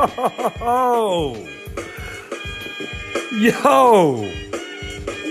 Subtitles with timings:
[0.00, 1.34] Yo!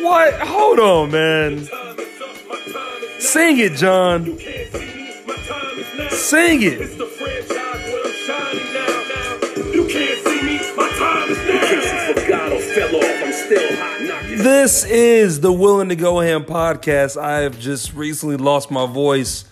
[0.04, 0.34] What?
[0.42, 1.68] Hold on, man.
[3.18, 4.38] Sing it, John.
[6.12, 6.78] Sing it.
[14.38, 17.20] This is the Willing to Go Ham podcast.
[17.20, 19.46] I have just recently lost my voice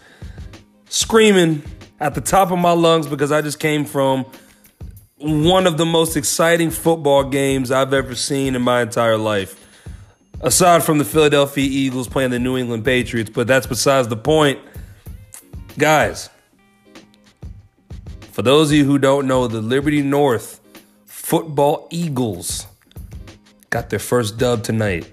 [0.90, 1.64] screaming
[2.00, 4.28] at the top of my lungs because I just came from
[5.20, 9.64] one of the most exciting football games I've ever seen in my entire life.
[10.42, 14.60] Aside from the Philadelphia Eagles playing the New England Patriots, but that's besides the point.
[15.80, 16.30] Guys,
[18.32, 20.60] for those of you who don't know, the Liberty North
[21.06, 22.68] Football Eagles
[23.72, 25.12] got their first dub tonight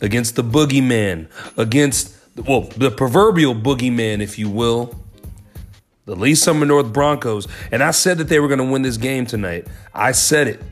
[0.00, 5.03] against the boogeyman, against, well, the proverbial boogeyman, if you will,
[6.06, 7.48] the Lee Summit North Broncos.
[7.70, 9.66] And I said that they were going to win this game tonight.
[9.92, 10.62] I said it.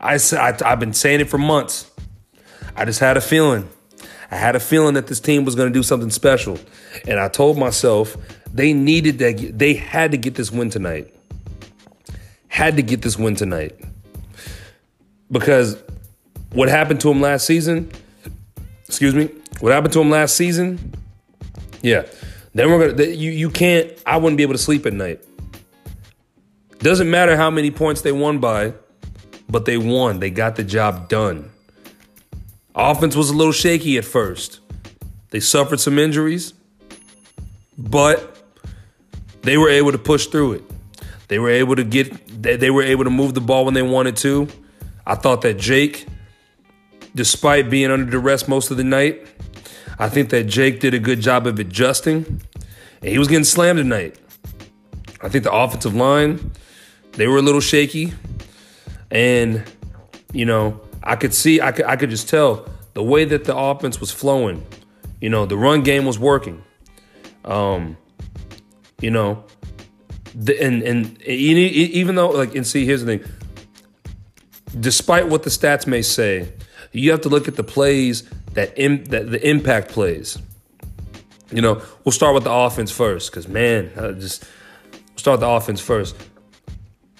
[0.00, 1.90] I said, I, I've been saying it for months.
[2.74, 3.68] I just had a feeling.
[4.30, 6.58] I had a feeling that this team was going to do something special.
[7.06, 8.16] And I told myself
[8.52, 11.14] they needed that, they had to get this win tonight.
[12.48, 13.78] Had to get this win tonight.
[15.30, 15.76] Because
[16.52, 17.90] what happened to him last season,
[18.86, 20.94] excuse me, what happened to him last season,
[21.82, 22.06] yeah,
[22.54, 23.90] then we're gonna you you can't.
[24.06, 25.24] I wouldn't be able to sleep at night.
[26.78, 28.74] Doesn't matter how many points they won by,
[29.48, 30.18] but they won.
[30.20, 31.50] They got the job done.
[32.74, 34.60] Offense was a little shaky at first.
[35.30, 36.54] They suffered some injuries,
[37.78, 38.36] but
[39.42, 40.64] they were able to push through it.
[41.28, 43.82] They were able to get they, they were able to move the ball when they
[43.82, 44.48] wanted to.
[45.06, 46.06] I thought that Jake
[47.14, 49.26] despite being under duress most of the night.
[49.98, 52.40] I think that Jake did a good job of adjusting,
[53.00, 54.18] and he was getting slammed tonight.
[55.20, 56.52] I think the offensive line,
[57.12, 58.12] they were a little shaky,
[59.10, 59.64] and
[60.32, 63.56] you know, I could see, I could, I could just tell the way that the
[63.56, 64.64] offense was flowing.
[65.20, 66.62] You know, the run game was working.
[67.44, 67.96] Um,
[69.00, 69.44] you know,
[70.34, 73.32] the, and and even though like, and see, here's the thing.
[74.78, 76.52] Despite what the stats may say,
[76.92, 80.38] you have to look at the plays that, Im- that the impact plays.
[81.50, 84.44] You know, we'll start with the offense first because man, I just
[85.16, 86.16] start the offense first.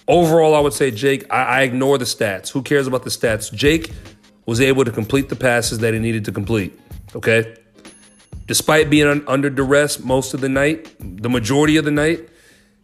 [0.09, 1.27] Overall, I would say Jake.
[1.31, 2.51] I, I ignore the stats.
[2.51, 3.53] Who cares about the stats?
[3.53, 3.93] Jake
[4.47, 6.79] was able to complete the passes that he needed to complete.
[7.15, 7.55] Okay,
[8.47, 12.29] despite being un- under duress most of the night, the majority of the night,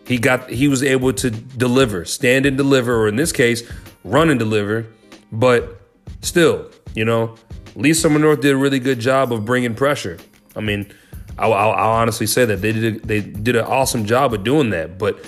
[0.07, 3.63] he got he was able to deliver, stand and deliver, or in this case,
[4.05, 4.87] run and deliver.
[5.33, 5.81] But
[6.21, 7.37] still, you know,
[7.79, 10.19] Lee Summit North did a really good job of bringing pressure.
[10.57, 10.93] I mean,
[11.39, 14.43] I'll, I'll, I'll honestly say that they did a, they did an awesome job of
[14.43, 14.99] doing that.
[14.99, 15.25] But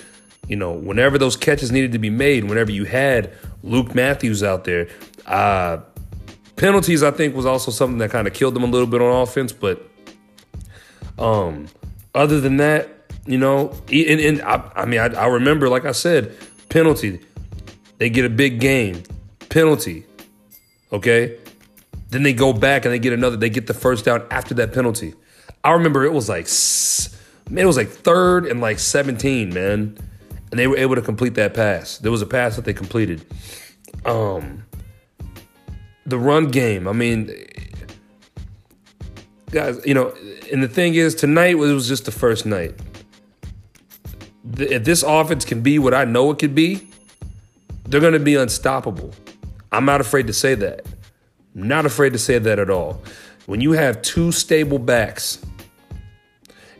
[0.49, 4.65] you know, whenever those catches needed to be made, whenever you had Luke Matthews out
[4.65, 4.89] there,
[5.27, 5.79] uh,
[6.57, 9.23] penalties I think was also something that kind of killed them a little bit on
[9.23, 9.53] offense.
[9.53, 9.89] But
[11.21, 11.69] um,
[12.17, 15.93] other than that, you know, and, and I, I mean, I, I remember, like I
[15.93, 16.37] said,
[16.69, 17.21] penalty.
[17.99, 19.05] They get a big game,
[19.51, 20.05] penalty.
[20.93, 21.39] Okay,
[22.11, 23.37] then they go back and they get another.
[23.37, 25.15] They get the first down after that penalty.
[25.63, 26.49] I remember it was like,
[27.51, 29.97] man, it was like third and like 17, man.
[30.51, 31.99] And they were able to complete that pass.
[31.99, 33.25] There was a pass that they completed.
[34.05, 34.65] Um,
[36.07, 36.89] the run game.
[36.89, 37.33] I mean,
[39.53, 40.13] guys, you know,
[40.53, 42.75] and the thing is, tonight was just the first night.
[44.57, 46.89] If this offense can be what I know it could be,
[47.87, 49.13] they're going to be unstoppable.
[49.71, 50.85] I'm not afraid to say that.
[51.55, 53.03] Not afraid to say that at all.
[53.47, 55.45] When you have two stable backs,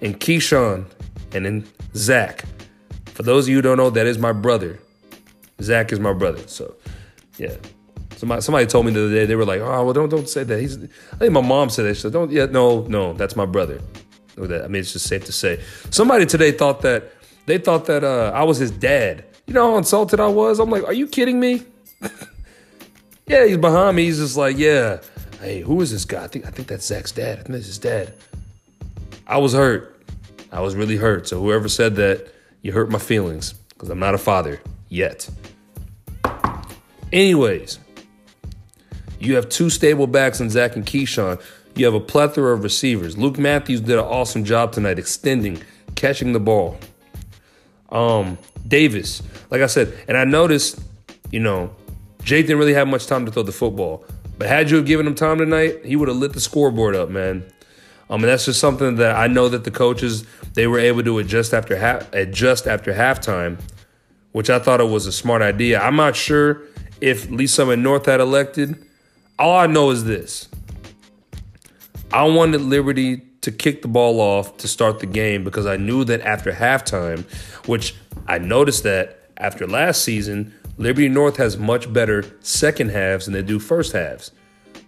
[0.01, 0.87] and Keyshawn
[1.33, 2.45] and then Zach,
[3.07, 4.79] for those of you who don't know, that is my brother.
[5.61, 6.47] Zach is my brother.
[6.47, 6.75] So,
[7.37, 7.57] yeah.
[8.17, 10.45] Somebody, somebody told me the other day, they were like, oh, well, don't don't say
[10.45, 10.61] that.
[10.61, 11.95] He's, I think my mom said that.
[11.95, 13.81] She said, don't, yeah, no, no, that's my brother.
[14.39, 15.61] I mean, it's just safe to say.
[15.91, 17.13] Somebody today thought that,
[17.47, 19.25] they thought that uh, I was his dad.
[19.47, 20.59] You know how insulted I was?
[20.59, 21.63] I'm like, are you kidding me?
[23.31, 24.07] Yeah, he's behind me.
[24.07, 24.99] He's just like, yeah.
[25.41, 26.25] Hey, who is this guy?
[26.25, 27.39] I think I think that's Zach's dad.
[27.39, 28.13] I think that's his dad.
[29.25, 30.03] I was hurt.
[30.51, 31.29] I was really hurt.
[31.29, 32.27] So whoever said that,
[32.63, 35.31] you hurt my feelings because I'm not a father yet.
[37.13, 37.79] Anyways,
[39.21, 41.41] you have two stable backs in Zach and Keyshawn.
[41.77, 43.17] You have a plethora of receivers.
[43.17, 45.63] Luke Matthews did an awesome job tonight, extending,
[45.95, 46.79] catching the ball.
[47.91, 50.81] Um, Davis, like I said, and I noticed,
[51.31, 51.71] you know,
[52.23, 54.05] Jake didn't really have much time to throw the football.
[54.39, 57.11] But had you have given him time tonight, he would have lit the scoreboard up,
[57.11, 57.45] man.
[58.09, 60.25] I mean, that's just something that I know that the coaches
[60.55, 63.59] they were able to adjust after half adjust after halftime
[64.33, 65.81] which I thought it was a smart idea.
[65.81, 66.63] I'm not sure
[67.01, 68.85] if Lee Summit North had elected.
[69.39, 70.49] All I know is this.
[72.13, 76.05] I wanted Liberty to kick the ball off to start the game because I knew
[76.05, 77.25] that after halftime,
[77.67, 77.95] which
[78.27, 83.43] I noticed that after last season, Liberty North has much better second halves than they
[83.43, 84.33] do first halves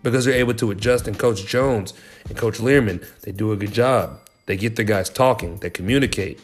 [0.03, 1.07] because they're able to adjust.
[1.07, 1.95] And Coach Jones
[2.29, 4.19] and Coach Learman, they do a good job.
[4.47, 6.41] They get their guys talking, they communicate.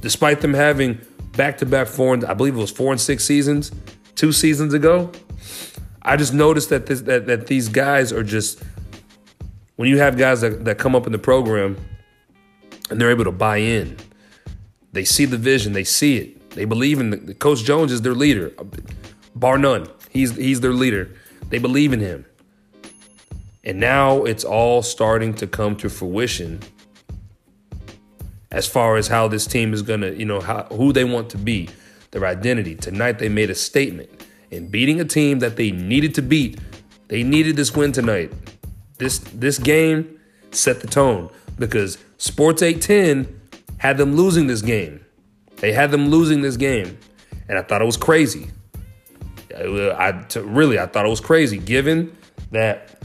[0.00, 1.00] Despite them having
[1.36, 3.72] back to back four, and, I believe it was four and six seasons,
[4.14, 5.12] two seasons ago,
[6.02, 8.62] I just noticed that, this, that, that these guys are just,
[9.76, 11.76] when you have guys that, that come up in the program
[12.90, 13.96] and they're able to buy in,
[14.92, 18.14] they see the vision, they see it, they believe in the, Coach Jones is their
[18.14, 18.52] leader,
[19.34, 19.88] bar none.
[20.10, 21.10] He's he's their leader.
[21.48, 22.24] They believe in him.
[23.64, 26.60] And now it's all starting to come to fruition
[28.50, 31.28] as far as how this team is going to, you know, how, who they want
[31.30, 31.68] to be,
[32.12, 32.74] their identity.
[32.76, 34.10] Tonight they made a statement
[34.50, 36.60] in beating a team that they needed to beat.
[37.08, 38.32] They needed this win tonight.
[38.98, 40.20] This this game
[40.52, 43.40] set the tone because Sports 810
[43.78, 45.03] had them losing this game.
[45.64, 46.98] They had them losing this game,
[47.48, 48.50] and I thought it was crazy.
[49.56, 52.14] I, really I thought it was crazy, given
[52.50, 53.02] that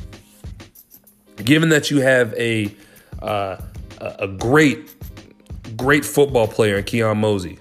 [1.38, 2.76] given that you have a
[3.22, 3.62] uh,
[4.02, 4.94] a great
[5.78, 7.60] great football player in Keon Mosey.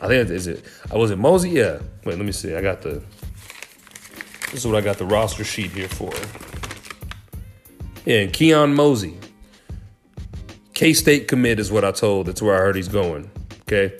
[0.00, 0.64] I think is it.
[0.90, 1.50] I was it Mosey.
[1.50, 1.80] Yeah.
[2.06, 2.54] Wait, let me see.
[2.54, 3.02] I got the.
[4.50, 6.10] This is what I got the roster sheet here for.
[8.06, 9.18] Yeah, Keon Mosey.
[10.72, 12.28] K State commit is what I told.
[12.28, 13.30] That's where I heard he's going.
[13.70, 13.94] Okay.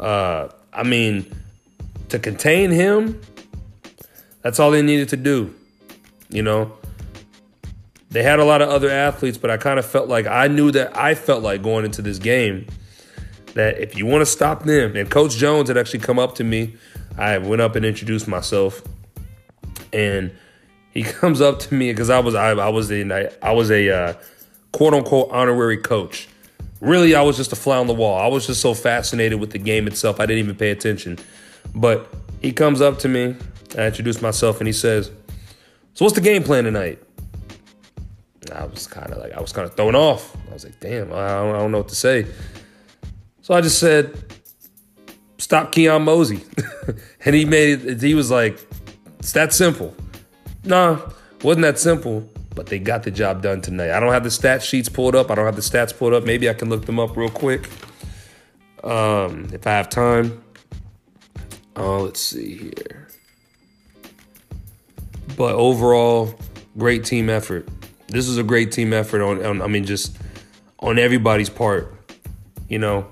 [0.00, 1.32] Uh, I mean,
[2.08, 3.20] to contain him,
[4.42, 5.54] that's all they needed to do.
[6.30, 6.72] You know,
[8.10, 10.72] they had a lot of other athletes, but I kind of felt like I knew
[10.72, 12.66] that I felt like going into this game
[13.54, 16.44] that if you want to stop them, and Coach Jones had actually come up to
[16.44, 16.74] me,
[17.16, 18.82] I went up and introduced myself,
[19.92, 20.32] and
[20.90, 23.90] he comes up to me because I was I, I was a I was a
[23.90, 24.14] uh,
[24.72, 26.26] quote unquote honorary coach
[26.80, 28.18] really, I was just a fly on the wall.
[28.18, 31.18] I was just so fascinated with the game itself, I didn't even pay attention.
[31.74, 33.36] But he comes up to me,
[33.76, 35.10] I introduce myself, and he says,
[35.94, 37.02] So what's the game plan tonight?
[38.54, 40.36] I was kind of like, I was kind of thrown off.
[40.50, 42.26] I was like, damn, I don't, I don't know what to say.
[43.42, 44.16] So I just said,
[45.38, 46.44] stop Keon Mosey.
[47.24, 48.58] and he made it, he was like,
[49.18, 49.94] it's that simple.
[50.64, 51.00] Nah,
[51.42, 52.28] wasn't that simple
[52.58, 53.92] but they got the job done tonight.
[53.92, 55.30] I don't have the stat sheets pulled up.
[55.30, 56.24] I don't have the stats pulled up.
[56.24, 57.68] Maybe I can look them up real quick
[58.82, 60.42] um, if I have time.
[61.76, 63.06] Oh, let's see here.
[65.36, 66.34] But overall,
[66.76, 67.68] great team effort.
[68.08, 70.16] This is a great team effort on, on I mean, just
[70.80, 71.94] on everybody's part.
[72.68, 73.06] You know,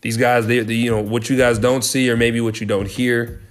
[0.00, 2.68] these guys, they, they, you know, what you guys don't see or maybe what you
[2.68, 3.42] don't hear,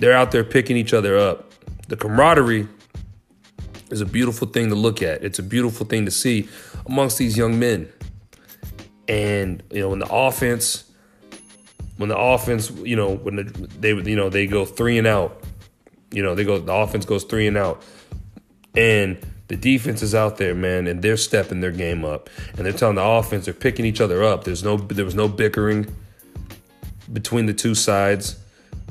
[0.00, 1.52] they're out there picking each other up.
[1.86, 2.66] The camaraderie
[3.90, 5.22] is a beautiful thing to look at.
[5.22, 6.48] It's a beautiful thing to see
[6.86, 7.88] amongst these young men.
[9.08, 10.84] And you know, when the offense,
[11.96, 13.42] when the offense, you know, when the,
[13.80, 15.42] they you know they go three and out,
[16.10, 17.82] you know they go the offense goes three and out,
[18.74, 19.18] and
[19.48, 22.96] the defense is out there, man, and they're stepping their game up, and they're telling
[22.96, 24.44] the offense they're picking each other up.
[24.44, 25.94] There's no there was no bickering
[27.10, 28.36] between the two sides,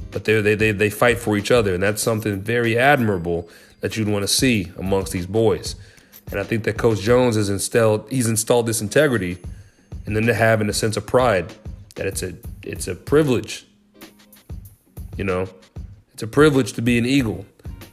[0.10, 3.48] but they they they they fight for each other, and that's something very admirable
[3.80, 5.76] that you'd want to see amongst these boys.
[6.32, 9.38] And I think that Coach Jones has installed he's installed this integrity
[10.06, 11.54] and then to having a sense of pride
[11.96, 13.66] that it's a it's a privilege.
[15.18, 15.48] You know,
[16.14, 17.46] it's a privilege to be an Eagle.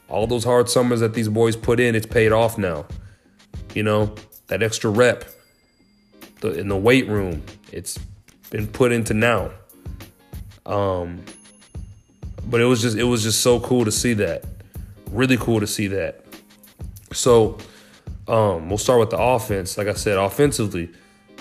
[0.09, 2.85] All those hard summers that these boys put in, it's paid off now.
[3.73, 4.13] You know,
[4.47, 5.25] that extra rep
[6.41, 7.97] the, in the weight room, it's
[8.49, 9.51] been put into now.
[10.65, 11.23] Um,
[12.45, 14.45] but it was just it was just so cool to see that
[15.15, 16.23] really cool to see that.
[17.13, 17.57] So
[18.27, 19.77] um, we'll start with the offense.
[19.77, 20.91] Like I said, offensively,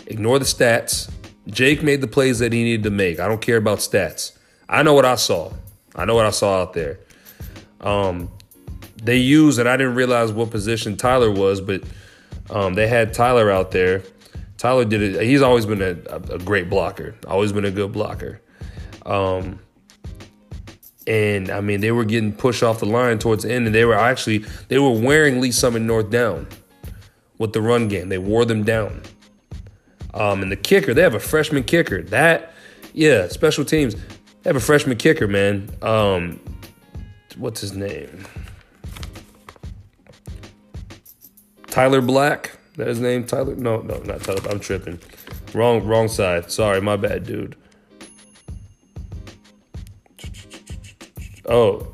[0.07, 1.11] ignore the stats.
[1.47, 3.21] Jake made the plays that he needed to make.
[3.21, 4.37] I don't care about stats.
[4.69, 5.53] I know what I saw.
[5.95, 6.99] I know what I saw out there.
[7.81, 8.31] Um,
[9.03, 11.83] they used, and I didn't realize what position Tyler was, but
[12.51, 14.03] um, they had Tyler out there.
[14.57, 15.23] Tyler did it.
[15.23, 15.91] He's always been a,
[16.33, 17.15] a great blocker.
[17.27, 18.41] Always been a good blocker.
[19.05, 19.59] Um,
[21.07, 23.85] and I mean, they were getting pushed off the line towards the end, and they
[23.85, 26.47] were actually they were wearing Lee Summit North down
[27.39, 28.09] with the run game.
[28.09, 29.03] They wore them down.
[30.15, 32.03] Um, and the kicker, they have a freshman kicker.
[32.03, 32.53] That,
[32.93, 33.95] yeah, special teams.
[33.97, 35.69] They have a freshman kicker, man.
[35.83, 36.41] Um,
[37.37, 38.25] what's his name?
[41.67, 42.57] Tyler Black.
[42.77, 43.25] That his name?
[43.25, 43.57] Tyler?
[43.57, 44.41] No, no, not Tyler.
[44.49, 45.01] I'm tripping.
[45.53, 46.51] Wrong, wrong side.
[46.51, 47.57] Sorry, my bad, dude.
[51.47, 51.87] Oh,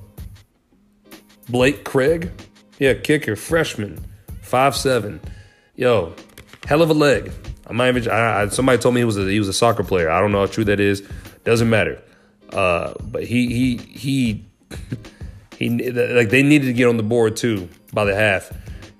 [1.49, 2.31] Blake Craig,
[2.79, 4.05] yeah, kicker, freshman,
[4.41, 5.21] five seven.
[5.75, 6.15] Yo,
[6.67, 7.33] hell of a leg.
[7.67, 8.11] I might even.
[8.11, 10.11] I, I, somebody told me he was a, he was a soccer player.
[10.11, 11.03] I don't know how true that is.
[11.45, 12.03] Doesn't matter.
[12.53, 14.45] Uh, but he he he
[15.57, 18.51] he like they needed to get on the board too by the half,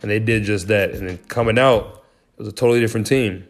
[0.03, 0.91] and they did just that.
[0.91, 2.05] And then coming out,
[2.35, 3.47] it was a totally different team.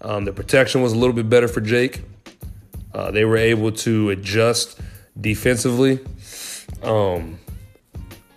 [0.00, 2.02] Um, the protection was a little bit better for Jake.
[2.92, 4.78] Uh, they were able to adjust
[5.20, 6.00] defensively.
[6.82, 7.38] Um,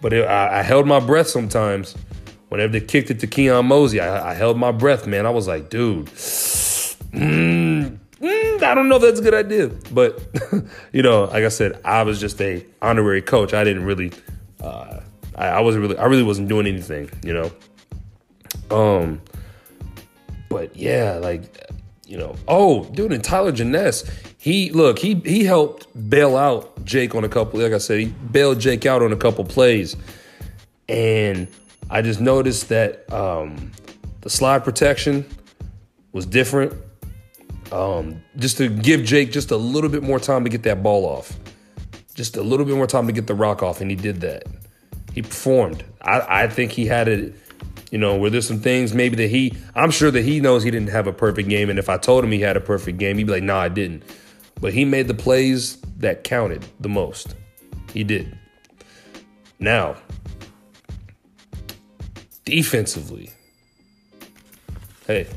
[0.02, 1.96] but it, I, I, held my breath sometimes.
[2.50, 5.26] Whenever they kicked it to Keon Mosey, I, I held my breath, man.
[5.26, 9.70] I was like, dude, mm, mm, I don't know if that's a good idea.
[9.92, 10.22] But,
[10.94, 13.54] you know, like I said, I was just a honorary coach.
[13.54, 14.14] I didn't really,
[14.62, 15.02] uh,
[15.36, 17.52] I, I wasn't really, I really wasn't doing anything, you know.
[18.72, 19.22] Um,
[20.50, 21.44] but yeah, like,
[22.08, 27.14] you know, oh, dude, and Tyler Janess, he look, he he helped bail out Jake
[27.14, 27.60] on a couple.
[27.60, 29.98] Like I said, he bailed Jake out on a couple plays,
[30.88, 31.48] and
[31.90, 33.72] I just noticed that um,
[34.22, 35.26] the slide protection
[36.14, 36.74] was different.
[37.74, 41.06] Um, just to give Jake just a little bit more time to get that ball
[41.06, 41.38] off,
[42.14, 44.44] just a little bit more time to get the rock off, and he did that.
[45.14, 45.84] He performed.
[46.02, 47.36] I, I think he had it.
[47.92, 49.54] You know, were there some things maybe that he?
[49.74, 52.24] I'm sure that he knows he didn't have a perfect game, and if I told
[52.24, 54.04] him he had a perfect game, he'd be like, "No, nah, I didn't."
[54.60, 57.36] But he made the plays that counted the most.
[57.94, 58.38] He did.
[59.60, 59.96] Now,
[62.44, 63.32] defensively,
[65.08, 65.28] hey,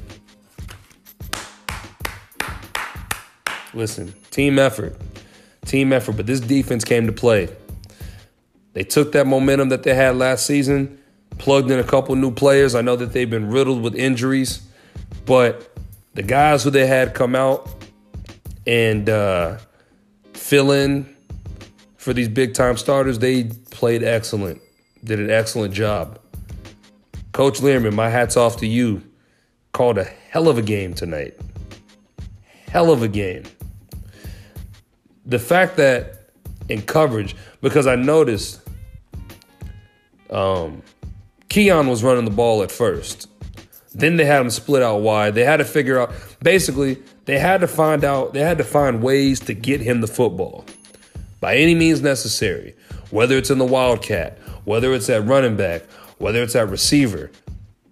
[3.73, 4.97] listen, team effort,
[5.66, 7.49] team effort, but this defense came to play.
[8.73, 10.99] They took that momentum that they had last season,
[11.41, 12.75] plugged in a couple new players.
[12.75, 14.61] I know that they've been riddled with injuries,
[15.25, 15.75] but
[16.15, 17.69] the guys who they had come out
[18.67, 19.57] and uh,
[20.35, 21.17] fill in
[21.97, 24.61] for these big time starters, they played excellent,
[25.03, 26.21] did an excellent job.
[27.33, 29.03] Coach Learman, my hat's off to you.
[29.73, 31.39] Called a hell of a game tonight.
[32.69, 33.45] Hell of a game.
[35.25, 36.33] The fact that
[36.69, 38.61] in coverage, because I noticed
[40.29, 40.83] um,
[41.50, 43.28] Keon was running the ball at first.
[43.92, 45.35] Then they had him split out wide.
[45.35, 49.02] They had to figure out basically they had to find out, they had to find
[49.02, 50.64] ways to get him the football
[51.40, 52.75] by any means necessary,
[53.11, 55.83] whether it's in the Wildcat, whether it's at running back,
[56.19, 57.30] whether it's at receiver.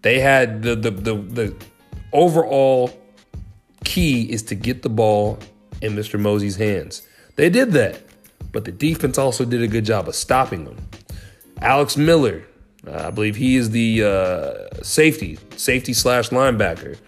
[0.03, 1.57] They had the, the, the, the
[2.13, 2.91] overall
[3.85, 5.39] key is to get the ball
[5.83, 6.19] in Mr.
[6.19, 7.07] Mosey's hands.
[7.35, 8.03] They did that,
[8.53, 10.77] but the defense also did a good job of stopping them.
[11.61, 12.45] Alex Miller,
[12.87, 16.99] uh, I believe he is the uh, safety, safety slash linebacker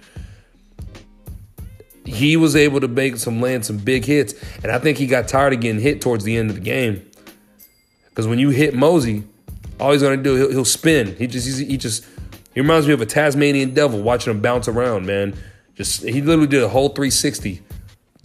[2.10, 5.28] he was able to make some land some big hits, and I think he got
[5.28, 7.08] tired of getting hit towards the end of the game.
[8.08, 9.24] Because when you hit Mosey,
[9.78, 11.14] all he's gonna do he'll, he'll spin.
[11.16, 12.04] He just he just
[12.54, 15.34] he reminds me of a Tasmanian devil watching him bounce around, man.
[15.74, 17.62] Just he literally did a whole 360,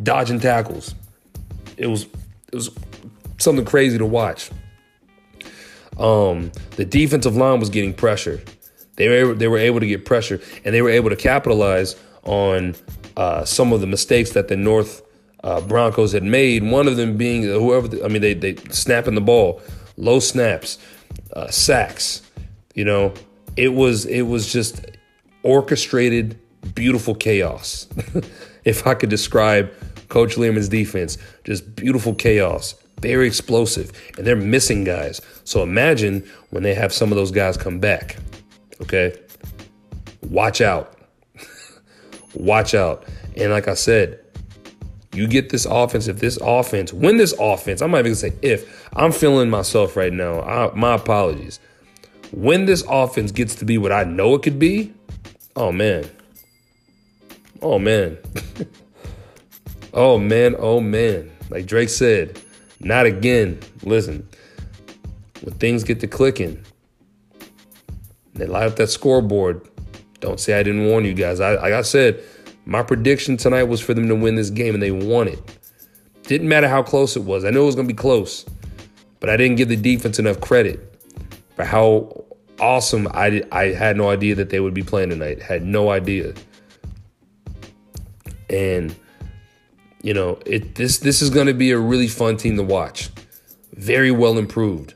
[0.01, 0.95] dodging tackles.
[1.77, 2.03] It was
[2.51, 2.71] it was
[3.37, 4.49] something crazy to watch.
[5.97, 8.41] Um, the defensive line was getting pressure.
[8.95, 12.75] They were they were able to get pressure, and they were able to capitalize on
[13.17, 15.01] uh, some of the mistakes that the North
[15.43, 16.63] uh, Broncos had made.
[16.63, 19.61] One of them being whoever, the, I mean, they they snapping the ball,
[19.97, 20.77] low snaps,
[21.33, 22.21] uh, sacks.
[22.73, 23.13] You know,
[23.55, 24.85] it was it was just
[25.43, 26.39] orchestrated,
[26.73, 27.87] beautiful chaos.
[28.65, 29.71] if I could describe
[30.09, 32.75] Coach Lehman's defense, just beautiful chaos,
[33.05, 35.21] very explosive, and they're missing guys.
[35.43, 38.17] So imagine when they have some of those guys come back.
[38.81, 39.15] Okay,
[40.23, 40.97] watch out
[42.33, 43.05] watch out.
[43.35, 44.19] And like I said,
[45.13, 48.33] you get this offense, if this offense, when this offense, I'm not even gonna say
[48.41, 50.41] if, I'm feeling myself right now.
[50.41, 51.59] I, my apologies.
[52.31, 54.93] When this offense gets to be what I know it could be,
[55.55, 56.09] oh man.
[57.61, 58.17] Oh man.
[59.93, 61.31] oh man, oh man.
[61.49, 62.41] Like Drake said,
[62.85, 63.59] not again.
[63.83, 64.27] Listen,
[65.41, 66.63] when things get to clicking,
[68.35, 69.67] they light up that scoreboard,
[70.19, 71.39] don't say I didn't warn you guys.
[71.39, 72.23] I, like I said,
[72.65, 75.57] my prediction tonight was for them to win this game, and they won it.
[76.23, 77.43] Didn't matter how close it was.
[77.43, 78.45] I knew it was going to be close,
[79.19, 80.99] but I didn't give the defense enough credit
[81.55, 82.25] for how
[82.59, 85.41] awesome I, I had no idea that they would be playing tonight.
[85.41, 86.33] Had no idea.
[88.49, 88.95] And
[90.05, 93.09] you know, it this this is going to be a really fun team to watch.
[93.73, 94.93] Very well improved.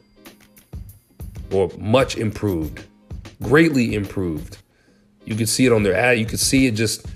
[1.51, 2.86] Or much improved.
[3.42, 4.60] Greatly improved.
[5.25, 6.20] You can see it on their ad.
[6.20, 7.08] You can see it just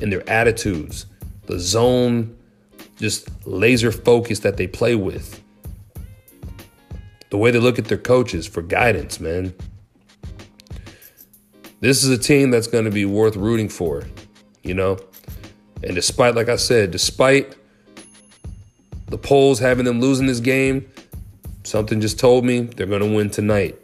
[0.00, 1.04] in their attitudes,
[1.44, 2.34] the zone,
[2.96, 5.42] just laser focus that they play with.
[7.32, 9.54] the way they look at their coaches for guidance, man.
[11.80, 14.04] This is a team that's going to be worth rooting for,
[14.62, 14.98] you know?
[15.82, 17.56] And despite, like I said, despite
[19.08, 20.88] the polls having them losing this game,
[21.64, 23.78] something just told me they're going to win tonight.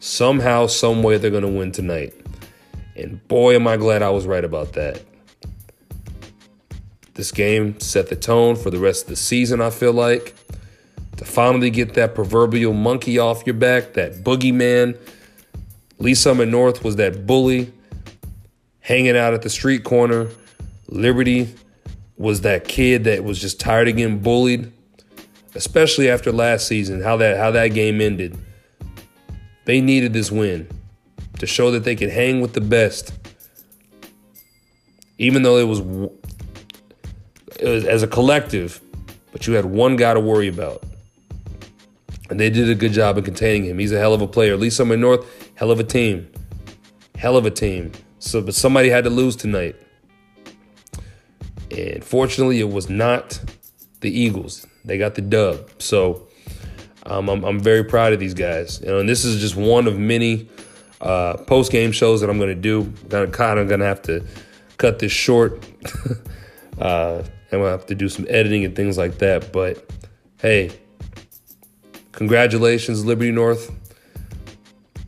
[0.00, 2.14] Somehow, some way, they're going to win tonight.
[2.96, 5.02] And boy, am I glad I was right about that.
[7.14, 10.34] This game set the tone for the rest of the season, I feel like.
[11.18, 14.96] To finally get that proverbial monkey off your back, that boogeyman.
[15.98, 17.72] Lee Summit North was that bully
[18.80, 20.28] hanging out at the street corner.
[20.92, 21.48] Liberty
[22.18, 24.70] was that kid that was just tired of getting bullied,
[25.54, 28.36] especially after last season, how that how that game ended.
[29.64, 30.68] They needed this win
[31.38, 33.14] to show that they could hang with the best.
[35.16, 35.80] Even though it was
[37.60, 38.82] as a collective,
[39.30, 40.82] but you had one guy to worry about.
[42.28, 43.78] And they did a good job in containing him.
[43.78, 44.52] He's a hell of a player.
[44.52, 46.30] At least I'm North, hell of a team.
[47.16, 47.92] Hell of a team.
[48.18, 49.76] So, but somebody had to lose tonight.
[51.72, 53.40] And fortunately, it was not
[54.00, 54.66] the Eagles.
[54.84, 55.70] They got the dub.
[55.78, 56.28] So
[57.06, 58.80] um, I'm, I'm, very proud of these guys.
[58.80, 60.48] You know, and this is just one of many
[61.00, 62.92] uh, post game shows that I'm going to do.
[63.12, 64.24] I'm kind of going to have to
[64.76, 65.64] cut this short.
[66.80, 69.52] uh, I'm gonna have to do some editing and things like that.
[69.52, 69.88] But
[70.38, 70.72] hey,
[72.12, 73.70] congratulations, Liberty North,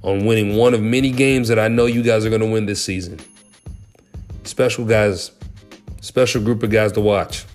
[0.03, 2.85] on winning one of many games that I know you guys are gonna win this
[2.85, 3.19] season.
[4.45, 5.31] Special guys,
[6.05, 7.47] special group of guys to watch.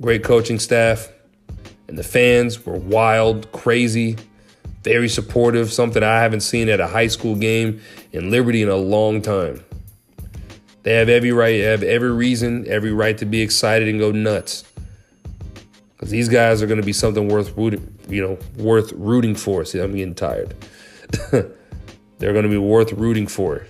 [0.00, 1.08] Great coaching staff,
[1.88, 4.16] and the fans were wild, crazy,
[4.82, 7.80] very supportive, something I haven't seen at a high school game
[8.12, 9.64] in Liberty in a long time.
[10.82, 14.64] They have every right, have every reason, every right to be excited and go nuts.
[15.94, 19.64] Because these guys are going to be something worth rooting, you know, worth rooting for.
[19.64, 20.54] See, I'm getting tired.
[21.30, 23.66] They're going to be worth rooting for.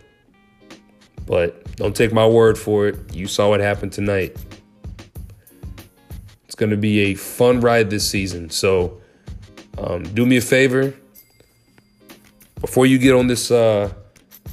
[1.27, 3.15] But don't take my word for it.
[3.15, 4.37] You saw what happened tonight.
[6.45, 8.51] It's going to be a fun ride this season.
[8.51, 9.01] So
[9.79, 10.95] um, do me a favor.
[12.61, 13.93] Before you get on this uh,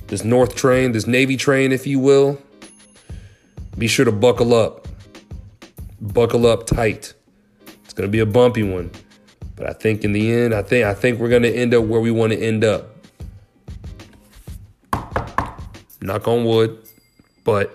[0.08, 2.42] this North train, this Navy train, if you will,
[3.78, 4.88] be sure to buckle up.
[6.02, 7.14] Buckle up tight.
[7.84, 8.92] It's going to be a bumpy one.
[9.56, 11.84] But I think in the end, I think I think we're going to end up
[11.84, 12.96] where we want to end up.
[16.10, 16.76] Knock on wood.
[17.44, 17.70] But